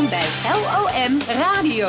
Welkom 0.00 0.18
bij 0.18 0.52
LOM 0.52 1.18
Radio. 1.40 1.86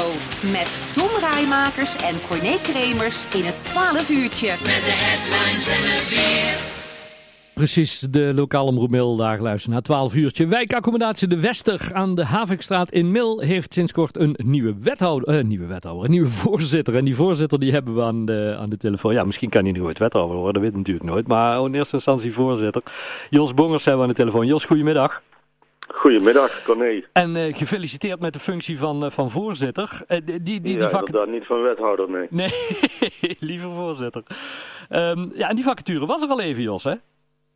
Met 0.51 0.93
Tom 0.93 1.29
Rijmakers 1.29 1.95
en 1.95 2.15
Corné 2.27 2.57
Kremers 2.61 3.35
in 3.35 3.43
het 3.43 3.65
12 3.65 4.09
uurtje. 4.09 4.47
Met 4.47 4.81
de 4.87 4.95
headlines 5.03 5.67
en 5.67 5.83
het 5.95 6.09
weer. 6.09 6.69
Precies, 7.53 7.99
de 7.99 8.31
lokale 8.35 8.69
omroep 8.69 9.17
daar 9.17 9.41
luisteren 9.41 9.73
naar 9.73 9.81
12 9.81 10.15
uurtje. 10.15 10.47
Wijkaccommodatie 10.47 11.27
De 11.27 11.39
Wester 11.39 11.89
aan 11.93 12.15
de 12.15 12.25
Havikstraat 12.25 12.91
in 12.91 13.11
Mil 13.11 13.39
heeft 13.39 13.73
sinds 13.73 13.91
kort 13.91 14.17
een 14.17 14.35
nieuwe 14.37 14.75
wethouder, 14.79 15.37
eh, 15.37 15.43
nieuwe 15.43 15.65
wethouder, 15.65 16.05
een 16.05 16.11
nieuwe 16.11 16.29
voorzitter. 16.43 16.95
En 16.95 17.05
die 17.05 17.15
voorzitter 17.15 17.59
die 17.59 17.71
hebben 17.71 17.95
we 17.95 18.01
aan 18.01 18.25
de, 18.25 18.55
aan 18.59 18.69
de 18.69 18.77
telefoon. 18.77 19.13
Ja, 19.13 19.23
misschien 19.23 19.49
kan 19.49 19.63
hij 19.63 19.71
nog 19.71 19.85
ooit 19.85 19.99
wethouder 19.99 20.35
worden, 20.35 20.53
dat 20.53 20.63
weet 20.63 20.75
natuurlijk 20.75 21.05
nooit. 21.05 21.27
Maar 21.27 21.65
in 21.65 21.75
eerste 21.75 21.95
instantie 21.95 22.33
voorzitter. 22.33 22.81
Jos 23.29 23.53
Bongers 23.53 23.85
hebben 23.85 24.01
we 24.03 24.09
aan 24.09 24.15
de 24.15 24.21
telefoon. 24.21 24.45
Jos, 24.45 24.65
goedemiddag. 24.65 25.21
Goedemiddag, 26.01 26.63
Corné. 26.63 27.03
En 27.13 27.35
eh, 27.35 27.55
gefeliciteerd 27.55 28.19
met 28.19 28.33
de 28.33 28.39
functie 28.39 28.79
van, 28.79 29.03
uh, 29.03 29.09
van 29.09 29.29
voorzitter. 29.29 30.01
Uh, 30.07 30.17
die, 30.25 30.41
die, 30.41 30.61
die, 30.61 30.77
ja, 30.77 30.89
inderdaad, 30.89 31.27
niet 31.27 31.45
van 31.45 31.61
wethouder, 31.61 32.09
nee. 32.09 32.27
Nee, 32.29 32.49
lieve 33.49 33.69
voorzitter. 33.69 34.23
Um, 34.89 35.31
ja, 35.33 35.49
en 35.49 35.55
die 35.55 35.63
vacature 35.63 36.05
was 36.05 36.21
er 36.21 36.29
al 36.29 36.41
even, 36.41 36.63
Jos, 36.63 36.83
hè? 36.83 36.93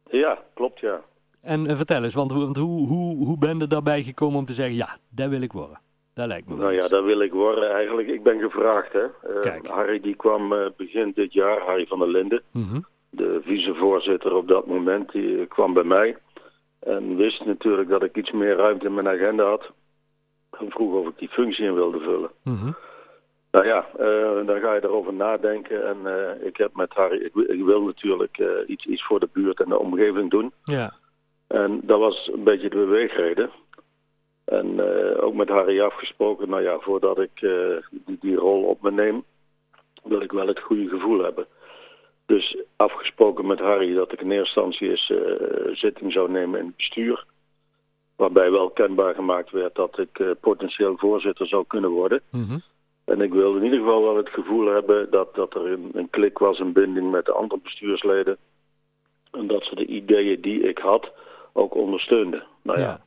Ja, 0.10 0.38
klopt, 0.54 0.80
ja. 0.80 1.02
En 1.42 1.78
vertel 1.78 2.04
eens, 2.04 2.14
want, 2.14 2.32
want 2.32 2.58
hoe, 2.58 2.88
hoe, 2.88 3.26
hoe 3.26 3.38
ben 3.38 3.60
je 3.60 3.68
daarbij 3.68 4.04
gekomen 4.04 4.40
om 4.40 4.46
te 4.46 4.54
zeggen, 4.54 4.76
ja, 4.76 4.98
daar 5.10 5.30
wil 5.30 5.42
ik 5.42 5.52
worden? 5.52 5.80
Dat 6.14 6.28
lijkt 6.28 6.48
me 6.48 6.56
Nou 6.56 6.74
ja, 6.74 6.88
daar 6.88 7.04
wil 7.04 7.20
ik 7.20 7.32
worden. 7.32 7.72
Eigenlijk, 7.72 8.08
ik 8.08 8.24
ben 8.24 8.40
gevraagd, 8.40 8.94
hè. 8.94 9.06
Kijk. 9.42 9.68
Harry 9.68 10.00
die 10.00 10.16
kwam 10.16 10.54
begin 10.78 11.12
dit 11.16 11.34
jaar, 11.34 11.60
Harry 11.60 11.86
van 11.86 12.00
der 12.00 12.10
Linden. 12.10 12.42
Mm 12.52 12.68
-hmm. 12.70 12.86
De 13.10 13.40
vicevoorzitter 13.44 14.34
op 14.34 14.48
dat 14.48 14.68
moment, 14.68 15.12
die 15.12 15.46
kwam 15.46 15.74
bij 15.74 15.84
mij. 15.84 16.18
En 16.86 17.16
wist 17.16 17.46
natuurlijk 17.46 17.90
dat 17.90 18.04
ik 18.04 18.16
iets 18.18 18.32
meer 18.32 18.56
ruimte 18.56 18.86
in 18.86 18.94
mijn 18.94 19.08
agenda 19.08 19.44
had. 19.44 19.72
En 20.60 20.70
vroeg 20.70 20.94
of 20.94 21.08
ik 21.08 21.18
die 21.18 21.30
functie 21.30 21.66
in 21.66 21.74
wilde 21.74 22.00
vullen. 22.00 22.32
Mm 22.44 22.58
-hmm. 22.58 22.76
Nou 23.52 23.68
ja, 23.68 23.88
uh, 24.00 24.46
dan 24.46 24.60
ga 24.60 24.74
je 24.74 24.84
erover 24.84 25.14
nadenken. 25.14 25.88
En 25.88 25.98
uh, 26.04 26.48
ik 26.48 26.58
heb 26.58 26.76
met 26.76 26.94
Harry, 26.94 27.18
ik, 27.18 27.36
ik 27.36 27.64
wil 27.64 27.82
natuurlijk 27.82 28.38
uh, 28.38 28.48
iets, 28.68 28.86
iets 28.86 29.06
voor 29.06 29.20
de 29.20 29.30
buurt 29.34 29.60
en 29.60 29.70
de 29.70 29.80
omgeving 29.80 30.30
doen. 30.30 30.52
Ja. 30.64 30.94
En 31.48 31.80
dat 31.84 32.00
was 32.00 32.30
een 32.34 32.44
beetje 32.44 32.70
de 32.70 32.76
beweegreden. 32.76 33.50
En 34.46 34.82
ook 35.20 35.34
met 35.34 35.50
Harry 35.50 35.82
afgesproken, 35.82 36.50
nou 36.50 36.62
ja, 36.62 36.80
voordat 36.80 37.20
ik 37.20 37.40
die, 37.90 38.18
die 38.20 38.36
rol 38.36 38.64
op 38.64 38.82
me 38.82 38.92
neem, 38.92 39.24
wil 40.04 40.22
ik 40.22 40.32
wel 40.32 40.48
het 40.48 40.60
goede 40.60 40.88
gevoel 40.88 41.24
hebben. 41.24 41.46
Dus 42.26 42.58
afgesproken 42.76 43.48
met 43.48 43.60
Harry 43.60 43.94
dat 43.94 44.12
ik 44.12 44.22
in 44.22 44.32
eerste 44.32 44.62
instantie 44.62 44.90
eens 44.90 45.10
uh, 45.10 45.76
zitting 45.76 46.12
zou 46.12 46.32
nemen 46.32 46.60
in 46.60 46.66
het 46.66 46.76
bestuur. 46.76 47.26
Waarbij 48.16 48.52
wel 48.52 48.70
kenbaar 48.70 49.16
gemaakt 49.16 49.52
werd 49.52 49.76
dat 49.76 50.00
ik 50.00 50.20
uh, 50.20 50.32
potentieel 50.40 50.98
voorzitter 50.98 51.48
zou 51.48 51.66
kunnen 51.68 51.90
worden. 51.90 52.22
Mm 52.30 52.46
-hmm. 52.48 52.62
En 53.06 53.22
ik 53.22 53.34
wilde 53.34 53.58
in 53.58 53.64
ieder 53.64 53.80
geval 53.80 54.02
wel 54.02 54.18
het 54.18 54.30
gevoel 54.30 54.66
hebben 54.66 55.12
dat, 55.12 55.36
dat 55.36 55.56
er 55.56 55.66
een, 55.66 55.90
een 55.94 56.10
klik 56.10 56.38
was, 56.38 56.60
een 56.60 56.74
binding 56.74 57.12
met 57.12 57.26
de 57.26 57.32
andere 57.32 57.62
bestuursleden. 57.64 58.38
En 59.32 59.48
dat 59.48 59.64
ze 59.64 59.76
de 59.76 59.86
ideeën 59.86 60.42
die 60.42 60.62
ik 60.62 60.78
had 60.78 61.12
ook 61.54 61.76
ondersteunden. 61.76 62.44
Nou 62.62 62.80
ja, 62.80 62.86
ja. 62.86 63.02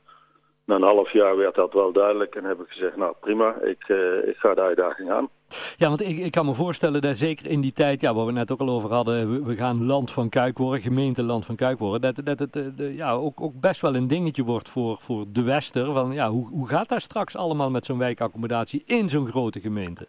na 0.65 0.75
een 0.75 0.81
half 0.81 1.11
jaar 1.11 1.37
werd 1.37 1.55
dat 1.55 1.73
wel 1.73 1.91
duidelijk 1.91 2.35
en 2.35 2.43
heb 2.43 2.59
ik 2.59 2.67
gezegd, 2.67 2.95
nou 2.95 3.13
prima, 3.19 3.61
ik, 3.61 3.87
uh, 3.87 4.27
ik 4.27 4.37
ga 4.37 4.53
de 4.53 4.61
uitdaging 4.61 5.11
aan. 5.11 5.29
Ja, 5.77 5.87
want 5.87 6.01
ik, 6.01 6.17
ik 6.17 6.31
kan 6.31 6.45
me 6.45 6.53
voorstellen 6.53 7.01
dat 7.01 7.17
zeker 7.17 7.45
in 7.45 7.61
die 7.61 7.73
tijd, 7.73 8.01
ja, 8.01 8.13
waar 8.13 8.25
we 8.25 8.31
net 8.31 8.51
ook 8.51 8.59
al 8.59 8.69
over 8.69 8.93
hadden, 8.93 9.31
we, 9.31 9.43
we 9.43 9.55
gaan 9.55 9.85
land 9.85 10.11
van 10.11 10.29
Kuik 10.29 10.57
worden, 10.57 10.81
gemeente 10.81 11.23
land 11.23 11.45
van 11.45 11.55
Kuik 11.55 11.79
worden, 11.79 12.01
dat, 12.01 12.25
dat 12.25 12.39
het 12.39 12.53
de, 12.53 12.73
de, 12.73 12.95
ja, 12.95 13.11
ook, 13.11 13.41
ook 13.41 13.59
best 13.59 13.81
wel 13.81 13.95
een 13.95 14.07
dingetje 14.07 14.43
wordt 14.43 14.69
voor, 14.69 14.97
voor 14.97 15.25
de 15.33 15.43
Wester. 15.43 15.93
Van, 15.93 16.13
ja, 16.13 16.29
hoe, 16.29 16.47
hoe 16.47 16.67
gaat 16.67 16.89
dat 16.89 17.01
straks 17.01 17.35
allemaal 17.35 17.69
met 17.69 17.85
zo'n 17.85 17.97
wijkaccommodatie 17.97 18.83
in 18.85 19.09
zo'n 19.09 19.27
grote 19.27 19.59
gemeente? 19.59 20.07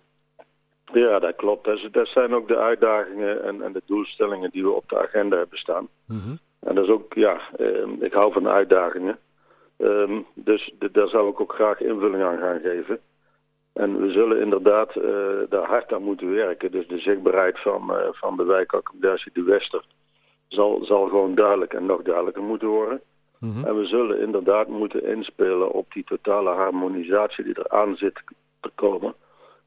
Ja, 0.92 1.18
dat 1.18 1.36
klopt. 1.36 1.64
Dat, 1.64 1.78
dat 1.92 2.08
zijn 2.08 2.34
ook 2.34 2.48
de 2.48 2.56
uitdagingen 2.56 3.44
en, 3.44 3.62
en 3.62 3.72
de 3.72 3.82
doelstellingen 3.86 4.50
die 4.50 4.62
we 4.62 4.70
op 4.70 4.88
de 4.88 4.98
agenda 4.98 5.36
hebben 5.36 5.58
staan. 5.58 5.88
Mm 6.06 6.20
-hmm. 6.20 6.38
En 6.60 6.74
dat 6.74 6.84
is 6.84 6.90
ook, 6.90 7.14
ja, 7.14 7.40
eh, 7.56 7.86
ik 8.00 8.12
hou 8.12 8.32
van 8.32 8.48
uitdagingen. 8.48 9.18
Um, 9.78 10.26
dus 10.34 10.74
daar 10.92 11.08
zou 11.08 11.30
ik 11.30 11.40
ook 11.40 11.52
graag 11.52 11.80
invulling 11.80 12.22
aan 12.22 12.38
gaan 12.38 12.60
geven. 12.60 12.98
En 13.72 14.00
we 14.00 14.10
zullen 14.10 14.40
inderdaad 14.40 14.96
uh, 14.96 15.04
daar 15.48 15.66
hard 15.66 15.92
aan 15.92 16.02
moeten 16.02 16.30
werken. 16.30 16.70
Dus 16.70 16.86
de 16.86 16.98
zichtbaarheid 16.98 17.58
van, 17.58 17.90
uh, 17.90 17.96
van 18.10 18.36
de 18.36 18.44
wijkaccommodatie 18.44 19.32
De 19.34 19.42
Wester 19.42 19.84
zal, 20.48 20.84
zal 20.84 21.08
gewoon 21.08 21.34
duidelijk 21.34 21.74
en 21.74 21.86
nog 21.86 22.02
duidelijker 22.02 22.42
moeten 22.42 22.68
worden. 22.68 23.00
Mm 23.38 23.52
-hmm. 23.52 23.64
En 23.64 23.76
we 23.76 23.84
zullen 23.86 24.20
inderdaad 24.20 24.68
moeten 24.68 25.04
inspelen 25.04 25.70
op 25.70 25.92
die 25.92 26.04
totale 26.04 26.50
harmonisatie 26.50 27.44
die 27.44 27.54
er 27.54 27.68
aan 27.68 27.96
zit 27.96 28.22
te 28.60 28.70
komen 28.74 29.14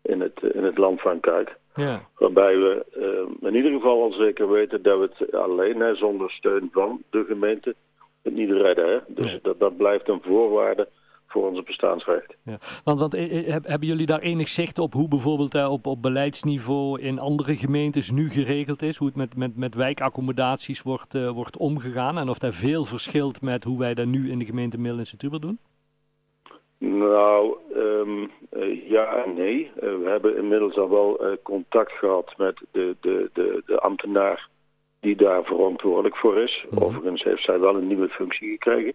in 0.02 0.22
het, 0.22 0.42
in 0.54 0.64
het 0.64 0.78
land 0.78 1.02
van 1.02 1.20
Kuik. 1.20 1.58
Ja. 1.76 2.02
Waarbij 2.18 2.58
we 2.58 2.86
uh, 2.98 3.50
in 3.50 3.56
ieder 3.56 3.72
geval 3.72 4.02
al 4.04 4.12
zeker 4.12 4.50
weten 4.50 4.82
dat 4.82 5.00
we 5.00 5.10
het 5.18 5.36
alleen 5.36 5.80
hè, 5.80 5.96
zonder 5.96 6.32
steun 6.32 6.70
van 6.72 7.04
de 7.10 7.24
gemeente 7.28 7.76
het 8.22 8.34
niet 8.34 8.52
redden. 8.52 8.90
Hè? 8.90 9.00
Dus 9.08 9.40
dat, 9.42 9.60
dat 9.60 9.78
blijft 9.78 10.08
een 10.08 10.22
voorwaarde 10.22 10.88
voor 11.34 11.48
onze 11.50 11.62
bestaansrecht. 11.62 12.36
Ja. 12.44 12.58
Want, 12.84 13.00
want 13.00 13.14
eh, 13.14 13.48
heb- 13.48 13.68
hebben 13.68 13.88
jullie 13.88 14.06
daar 14.06 14.20
enig 14.20 14.48
zicht 14.48 14.80
op 14.80 14.94
hoe 14.94 15.08
bijvoorbeeld 15.08 15.56
eh, 15.56 15.72
op, 15.72 15.86
op 15.86 16.02
beleidsniveau 16.02 17.02
in 17.02 17.20
andere 17.20 17.56
gemeentes 17.56 18.12
nu 18.12 18.30
geregeld 18.30 18.82
is? 18.82 18.98
Hoe 18.98 19.08
het 19.08 19.16
met, 19.16 19.36
met, 19.36 19.58
met 19.58 19.76
wijkaccommodaties 19.76 20.82
wordt, 20.82 21.16
eh, 21.16 21.30
wordt 21.30 21.58
omgegaan? 21.58 22.18
En 22.18 22.30
of 22.30 22.40
daar 22.40 22.54
veel 22.54 22.84
verschilt 22.84 23.42
met 23.42 23.64
hoe 23.64 23.80
wij 23.80 23.94
dat 23.94 24.06
nu 24.06 24.32
in 24.32 24.40
de 24.40 24.46
gemeente 24.46 24.80
Mil 24.80 24.98
en 24.98 25.06
Setubal 25.06 25.40
doen? 25.40 25.60
Nou, 26.78 27.58
um, 27.76 28.32
uh, 28.54 28.90
ja 28.90 29.24
en 29.24 29.34
nee. 29.34 29.72
We 29.76 30.06
hebben 30.06 30.38
inmiddels 30.38 30.78
al 30.78 30.90
wel 30.90 31.38
contact 31.44 31.92
gehad 31.92 32.34
met 32.38 32.62
de, 32.72 32.96
de, 33.02 33.30
de, 33.34 33.64
de 33.66 33.80
ambtenaar 33.80 34.50
die 35.00 35.16
daar 35.16 35.44
verantwoordelijk 35.44 36.18
voor 36.18 36.38
is. 36.38 36.66
Mhm. 36.70 36.84
Overigens 36.84 37.24
heeft 37.24 37.44
zij 37.44 37.60
wel 37.60 37.76
een 37.76 37.88
nieuwe 37.88 38.10
functie 38.10 38.50
gekregen. 38.50 38.94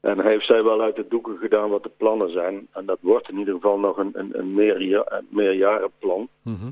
En 0.00 0.20
heeft 0.20 0.46
zij 0.46 0.62
wel 0.62 0.80
uit 0.80 0.96
de 0.96 1.06
doeken 1.08 1.38
gedaan 1.38 1.70
wat 1.70 1.82
de 1.82 1.90
plannen 1.96 2.30
zijn. 2.30 2.68
En 2.72 2.86
dat 2.86 2.98
wordt 3.00 3.28
in 3.28 3.38
ieder 3.38 3.54
geval 3.54 3.78
nog 3.78 3.96
een, 3.96 4.10
een, 4.12 4.38
een, 4.38 4.58
een 4.58 5.26
meerjarenplan. 5.28 6.28
Mhm. 6.42 6.70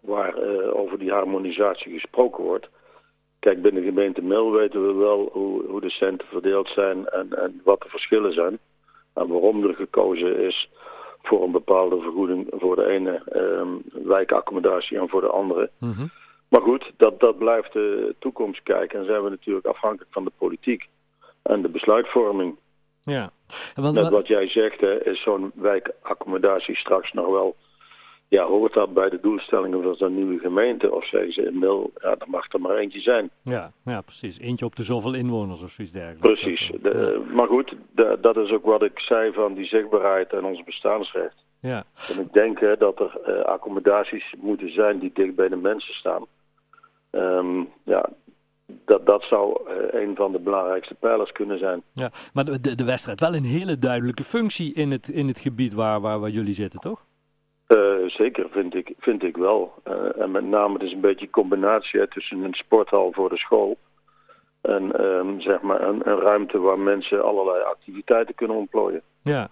Waar 0.00 0.42
uh, 0.42 0.76
over 0.76 0.98
die 0.98 1.10
harmonisatie 1.10 1.92
gesproken 1.92 2.44
wordt. 2.44 2.68
Kijk, 3.38 3.62
binnen 3.62 3.82
gemeente 3.82 4.22
Mil 4.22 4.52
weten 4.52 4.86
we 4.86 4.92
wel 4.92 5.28
hoe, 5.32 5.66
hoe 5.66 5.80
de 5.80 5.90
centen 5.90 6.28
verdeeld 6.28 6.68
zijn 6.68 7.08
en, 7.08 7.38
en 7.38 7.60
wat 7.64 7.80
de 7.82 7.88
verschillen 7.88 8.32
zijn. 8.32 8.58
En 9.14 9.28
waarom 9.28 9.64
er 9.64 9.74
gekozen 9.74 10.38
is 10.38 10.68
voor 11.22 11.42
een 11.42 11.50
bepaalde 11.50 12.00
vergoeding 12.00 12.46
voor 12.50 12.76
de 12.76 12.86
ene 12.86 13.22
um, 13.34 13.82
wijkaccommodatie 14.04 14.98
en 14.98 15.08
voor 15.08 15.20
de 15.20 15.30
andere. 15.30 15.70
Mhm. 15.78 16.06
Maar 16.48 16.60
goed, 16.60 16.92
dat, 16.96 17.20
dat 17.20 17.38
blijft 17.38 17.72
de 17.72 18.14
toekomst 18.18 18.62
kijken. 18.62 18.98
En 18.98 19.04
zijn 19.04 19.22
we 19.22 19.30
natuurlijk 19.30 19.66
afhankelijk 19.66 20.12
van 20.12 20.24
de 20.24 20.32
politiek 20.38 20.88
en 21.42 21.62
de 21.62 21.68
besluitvorming. 21.68 22.58
Ja. 23.02 23.30
Want, 23.74 23.94
Net 23.94 24.08
wat 24.08 24.26
jij 24.26 24.48
zegt, 24.48 24.80
hè, 24.80 25.04
is 25.10 25.22
zo'n 25.22 25.52
wijkaccommodatie 25.54 26.76
straks 26.76 27.12
nog 27.12 27.26
wel... 27.26 27.56
Ja, 28.28 28.44
hoort 28.44 28.72
dat 28.72 28.94
bij 28.94 29.08
de 29.08 29.20
doelstellingen 29.20 29.82
van 29.82 29.94
zo'n 29.94 30.14
nieuwe 30.14 30.38
gemeente? 30.38 30.92
Of 30.92 31.08
zeggen 31.08 31.32
ze 31.32 31.42
in 31.42 31.58
Mil, 31.58 31.92
ja, 31.94 32.10
er 32.18 32.28
mag 32.30 32.52
er 32.52 32.60
maar 32.60 32.76
eentje 32.76 33.00
zijn. 33.00 33.30
Ja, 33.42 33.72
ja, 33.84 34.00
precies. 34.00 34.38
Eentje 34.38 34.64
op 34.64 34.76
de 34.76 34.82
zoveel 34.82 35.14
inwoners 35.14 35.62
of 35.62 35.70
zoiets 35.70 35.94
dergelijks. 35.94 36.40
Precies. 36.40 36.70
De, 36.82 37.22
maar 37.32 37.46
goed, 37.46 37.76
de, 37.94 38.18
dat 38.20 38.36
is 38.36 38.50
ook 38.50 38.64
wat 38.64 38.82
ik 38.82 38.98
zei 38.98 39.32
van 39.32 39.54
die 39.54 39.66
zichtbaarheid 39.66 40.32
en 40.32 40.44
ons 40.44 40.64
bestaansrecht. 40.64 41.44
ja. 41.60 41.84
En 42.14 42.20
ik 42.20 42.32
denk 42.32 42.60
hè, 42.60 42.76
dat 42.76 43.00
er 43.00 43.20
uh, 43.28 43.40
accommodaties 43.44 44.34
moeten 44.38 44.72
zijn 44.72 44.98
die 44.98 45.10
dicht 45.14 45.34
bij 45.34 45.48
de 45.48 45.56
mensen 45.56 45.94
staan. 45.94 46.26
Um, 47.10 47.68
ja, 47.84 48.08
dat, 48.66 49.06
dat 49.06 49.22
zou 49.22 49.60
uh, 49.68 50.00
een 50.02 50.16
van 50.16 50.32
de 50.32 50.38
belangrijkste 50.38 50.94
pijlers 50.94 51.32
kunnen 51.32 51.58
zijn. 51.58 51.82
Ja, 51.92 52.10
maar 52.32 52.44
de, 52.44 52.60
de, 52.60 52.74
de 52.74 52.84
wedstrijd 52.84 53.20
wel 53.20 53.34
een 53.34 53.44
hele 53.44 53.78
duidelijke 53.78 54.24
functie 54.24 54.74
in 54.74 54.90
het, 54.90 55.08
in 55.08 55.28
het 55.28 55.38
gebied 55.38 55.72
waar, 55.72 56.00
waar, 56.00 56.20
waar 56.20 56.30
jullie 56.30 56.54
zitten, 56.54 56.80
toch? 56.80 57.04
Uh, 57.68 58.08
zeker, 58.08 58.46
vind 58.50 58.74
ik, 58.74 58.94
vind 58.98 59.22
ik 59.22 59.36
wel. 59.36 59.74
Uh, 59.88 60.22
en 60.22 60.30
met 60.30 60.44
name 60.44 60.72
het 60.72 60.82
is 60.82 60.92
een 60.92 61.00
beetje 61.00 61.26
een 61.26 61.32
combinatie 61.32 62.00
hè, 62.00 62.08
tussen 62.08 62.42
een 62.42 62.54
sporthal 62.54 63.12
voor 63.12 63.28
de 63.28 63.38
school 63.38 63.78
en 64.62 65.04
um, 65.04 65.40
zeg 65.40 65.60
maar 65.60 65.82
een, 65.88 66.08
een, 66.08 66.18
ruimte 66.18 66.58
waar 66.58 66.78
mensen 66.78 67.24
allerlei 67.24 67.62
activiteiten 67.62 68.34
kunnen 68.34 68.56
ontplooien. 68.56 69.02
Ja. 69.22 69.48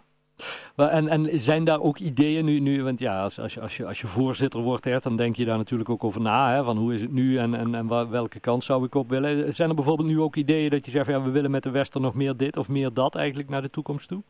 En, 0.77 1.09
en 1.09 1.41
zijn 1.41 1.65
daar 1.65 1.81
ook 1.81 1.99
ideeën 1.99 2.45
nu, 2.45 2.61
nu 2.61 2.85
want 2.85 2.99
ja, 2.99 3.23
als, 3.23 3.41
als, 3.41 3.55
je, 3.55 3.61
als, 3.61 3.77
je, 3.77 3.87
als 3.87 4.01
je 4.01 4.07
voorzitter 4.07 4.61
wordt, 4.61 5.03
dan 5.03 5.17
denk 5.17 5.37
je 5.37 5.45
daar 5.45 5.57
natuurlijk 5.57 5.91
ook 5.91 6.05
over 6.05 6.21
na, 6.21 6.55
hè, 6.55 6.65
van 6.65 6.77
hoe 6.77 6.95
is 6.95 7.01
het 7.01 7.13
nu 7.13 7.39
en, 7.39 7.55
en, 7.55 7.75
en 7.75 8.11
welke 8.11 8.41
kant 8.41 8.65
zou 8.65 8.85
ik 8.85 8.95
op 8.95 9.09
willen. 9.09 9.55
Zijn 9.55 9.69
er 9.69 9.75
bijvoorbeeld 9.75 10.09
nu 10.09 10.21
ook 10.21 10.37
ideeën 10.37 10.71
dat 10.71 10.85
je 10.85 10.91
zegt, 10.91 11.07
ja, 11.07 11.23
we 11.23 11.31
willen 11.31 11.51
met 11.51 11.63
de 11.63 11.71
Wester 11.71 12.01
nog 12.01 12.15
meer 12.15 12.37
dit 12.37 12.57
of 12.57 12.69
meer 12.69 12.93
dat 12.93 13.15
eigenlijk 13.15 13.49
naar 13.49 13.63
de 13.63 13.71
toekomst 13.71 14.09
toe? 14.09 14.23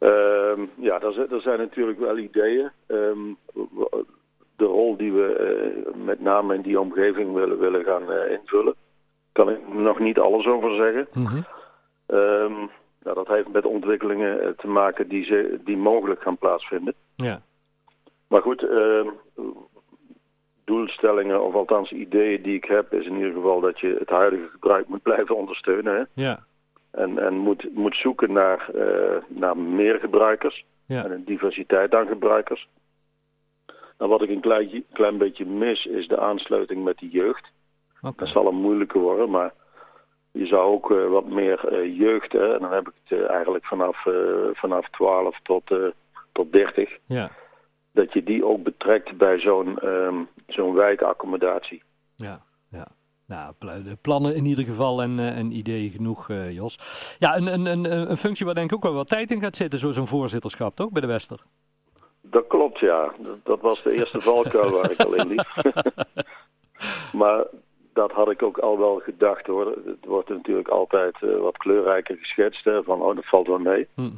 Uh, 0.00 0.66
ja, 0.74 1.00
er, 1.00 1.32
er, 1.32 1.40
zijn 1.40 1.58
natuurlijk 1.58 1.98
wel 1.98 2.18
ideeën. 2.18 2.70
Um, 2.86 3.36
de 4.56 4.64
rol 4.64 4.96
die 4.96 5.12
we 5.12 5.84
uh, 5.86 6.04
met 6.04 6.20
name 6.20 6.54
in 6.54 6.62
die 6.62 6.80
omgeving 6.80 7.34
willen, 7.34 7.58
willen 7.58 7.84
gaan 7.84 8.10
uh, 8.10 8.30
invullen, 8.30 8.74
kan 9.32 9.50
ik 9.50 9.58
nog 9.72 9.98
niet 9.98 10.18
alles 10.18 10.46
over 10.46 10.74
zeggen. 10.74 11.08
Mm 11.12 11.26
-hmm. 11.26 11.44
um, 12.06 12.70
Nou, 13.04 13.16
dat 13.16 13.28
heeft 13.28 13.48
met 13.48 13.64
ontwikkelingen 13.64 14.40
eh, 14.40 14.48
te 14.48 14.66
maken 14.66 15.08
die, 15.08 15.24
ze, 15.24 15.60
die 15.64 15.76
mogelijk 15.76 16.22
gaan 16.22 16.38
plaatsvinden. 16.38 16.94
Ja. 17.16 17.42
Maar 18.28 18.42
goed, 18.42 18.62
ehm, 18.62 19.08
doelstellingen 20.64 21.44
of 21.44 21.54
althans 21.54 21.92
ideeën 21.92 22.42
die 22.42 22.54
ik 22.54 22.64
heb 22.64 22.92
is 22.92 23.06
in 23.06 23.16
ieder 23.16 23.32
geval 23.32 23.60
dat 23.60 23.80
je 23.80 23.96
het 23.98 24.08
huidige 24.08 24.48
gebruik 24.50 24.88
moet 24.88 25.02
blijven 25.02 25.36
ondersteunen. 25.36 25.94
Hè? 25.94 26.22
Ja. 26.22 26.44
En, 26.90 27.18
en 27.18 27.34
moet, 27.34 27.74
moet 27.74 27.96
zoeken 27.96 28.32
naar, 28.32 28.70
eh, 28.74 29.22
naar 29.28 29.56
meer 29.56 29.98
gebruikers 29.98 30.64
Ja. 30.86 31.04
en 31.04 31.10
een 31.10 31.24
diversiteit 31.24 31.94
aan 31.94 32.06
gebruikers. 32.06 32.68
Nou, 33.98 34.10
wat 34.10 34.22
ik 34.22 34.28
een 34.28 34.40
klein, 34.40 34.84
klein 34.92 35.18
beetje 35.18 35.46
mis 35.46 35.86
is 35.86 36.08
de 36.08 36.18
aansluiting 36.18 36.84
met 36.84 36.98
de 36.98 37.08
jeugd. 37.08 37.52
Dat 38.16 38.28
zal 38.28 38.46
een 38.46 38.60
moeilijke 38.60 38.98
worden, 38.98 39.30
maar 39.30 39.52
je 40.34 40.46
zou 40.46 40.72
ook 40.72 40.90
eh, 40.90 41.06
wat 41.08 41.26
meer 41.26 41.68
eh, 41.68 41.98
jeugd, 41.98 42.32
hè, 42.32 42.54
en 42.54 42.60
dan 42.60 42.72
heb 42.72 42.88
ik 42.88 42.94
het 43.04 43.18
eh, 43.18 43.30
eigenlijk 43.30 43.64
vanaf, 43.64 44.06
vanaf 44.52 44.90
12 44.90 45.38
tot, 45.42 45.74
tot 46.32 46.52
30, 46.52 46.98
Ja. 47.06 47.30
dat 47.92 48.12
je 48.12 48.22
die 48.22 48.44
ook 48.44 48.62
betrekt 48.62 49.16
bij 49.16 49.38
zo'n 49.38 49.78
ehm, 49.78 50.14
zo'n 50.46 50.74
wijkaccommodatie. 50.74 51.82
Ja, 52.16 52.40
ja. 52.70 52.86
Nou, 53.26 53.54
plannen 54.00 54.34
in 54.34 54.44
ieder 54.44 54.64
geval 54.64 55.02
en, 55.02 55.18
en 55.18 55.52
ideeën 55.52 55.90
genoeg, 55.90 56.28
Jos. 56.50 56.78
Ja, 57.18 57.36
een, 57.36 57.46
een, 57.46 57.66
een, 57.66 58.10
een 58.10 58.16
functie 58.16 58.46
waar 58.46 58.54
denk 58.54 58.70
ik 58.70 58.76
ook 58.76 58.82
wel 58.82 58.94
wat 58.94 59.08
tijd 59.08 59.30
in 59.30 59.40
gaat 59.40 59.56
zitten, 59.56 59.78
zoals 59.78 59.96
een 59.96 60.06
voorzitterschap, 60.06 60.74
toch, 60.74 60.90
bij 60.90 61.00
de 61.00 61.06
Wester? 61.06 61.40
Dat 62.20 62.46
klopt, 62.46 62.78
ja. 62.78 63.12
Dat, 63.18 63.36
dat 63.44 63.60
was 63.60 63.82
de 63.82 63.92
eerste 63.92 64.20
valkuil 64.20 64.70
waar 64.70 64.90
ik 64.90 65.00
al 65.00 65.14
in 65.14 65.26
liep. 65.26 65.74
maar 67.22 67.44
dat 67.94 68.12
had 68.12 68.30
ik 68.30 68.42
ook 68.42 68.58
al 68.58 68.78
wel 68.78 68.98
gedacht 68.98 69.46
hoor. 69.46 69.66
Het 69.66 70.04
wordt 70.04 70.28
natuurlijk 70.28 70.68
altijd 70.68 71.22
eh, 71.22 71.36
wat 71.36 71.56
kleurrijker 71.56 72.16
geschetst. 72.16 72.64
Hè, 72.64 72.82
van 72.82 73.02
oh, 73.02 73.14
dat 73.14 73.26
valt 73.26 73.46
wel 73.46 73.58
mee. 73.58 73.88
Hm. 73.94 74.10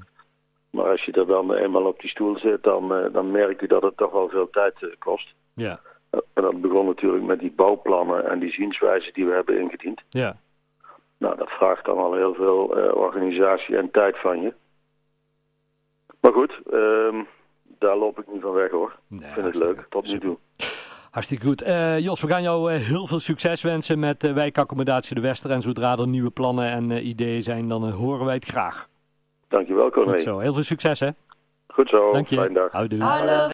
Maar 0.70 0.90
als 0.90 1.04
je 1.04 1.12
er 1.12 1.26
dan 1.26 1.54
eenmaal 1.54 1.84
op 1.84 2.00
die 2.00 2.10
stoel 2.10 2.38
zit, 2.38 2.62
dan, 2.62 2.94
eh, 2.94 3.12
dan 3.12 3.30
merk 3.30 3.60
je 3.60 3.68
dat 3.68 3.82
het 3.82 3.96
toch 3.96 4.12
wel 4.12 4.28
veel 4.28 4.50
tijd 4.50 4.82
eh, 4.82 4.88
kost. 4.98 5.34
Ja, 5.54 5.80
En 6.10 6.42
dat 6.42 6.60
begon 6.60 6.86
natuurlijk 6.86 7.24
met 7.24 7.38
die 7.38 7.52
bouwplannen 7.52 8.30
en 8.30 8.38
die 8.38 8.52
zienswijzen 8.52 9.12
die 9.12 9.26
we 9.26 9.32
hebben 9.32 9.60
ingediend. 9.60 10.02
ja. 10.08 10.36
Nou, 11.18 11.36
dat 11.36 11.48
vraagt 11.48 11.84
dan 11.84 11.98
al 11.98 12.14
heel 12.14 12.34
veel 12.34 12.64
organisatie 12.94 13.76
en 13.76 13.90
tijd 13.90 14.20
van 14.20 14.40
je. 14.40 14.54
Maar 16.20 16.32
goed, 16.32 16.60
ehm, 16.70 17.22
daar 17.78 17.96
loop 17.96 18.18
ik 18.18 18.26
niet 18.32 18.42
van 18.42 18.52
weg 18.52 18.70
hoor. 18.70 18.96
Nee, 19.06 19.28
ik 19.28 19.34
vind 19.34 19.46
het 19.46 19.56
leuk, 19.56 19.86
tot 19.88 20.12
nu 20.12 20.18
toe. 20.18 20.36
Hartstikke 21.16 21.46
goed. 21.46 21.62
Eh, 21.62 21.98
Jos, 21.98 22.20
we 22.20 22.28
gaan 22.28 22.42
jou 22.42 22.72
eh, 22.72 22.80
heel 22.80 23.06
veel 23.06 23.20
succes 23.20 23.62
wensen 23.62 23.98
met 23.98 24.24
eh, 24.24 24.32
wijkaccommodatie 24.32 25.14
de 25.14 25.20
Wester. 25.20 25.50
En 25.50 25.62
zodra 25.62 25.96
er 25.96 26.08
nieuwe 26.08 26.30
plannen 26.30 26.70
en 26.70 26.90
eh, 26.90 27.06
ideeën 27.06 27.42
zijn, 27.42 27.68
dan 27.68 27.90
horen 27.90 28.24
wij 28.26 28.34
het 28.34 28.44
graag. 28.44 28.88
Dankjewel, 29.48 29.90
Corné. 29.90 30.10
Goed 30.12 30.20
zo. 30.20 30.38
Heel 30.38 30.52
veel 30.52 30.62
succes, 30.62 31.00
hè? 31.00 31.08
Goed 31.66 31.88
zo, 31.88 32.12
Dank 32.12 32.26
je. 32.28 32.34
fijne 32.36 32.54
dag. 32.54 32.72
Houdoe. 32.72 33.02
Alle 33.02 33.44